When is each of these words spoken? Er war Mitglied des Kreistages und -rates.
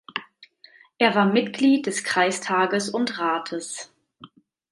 Er 0.97 1.13
war 1.13 1.25
Mitglied 1.25 1.85
des 1.85 2.03
Kreistages 2.03 2.89
und 2.89 3.19
-rates. 3.19 3.91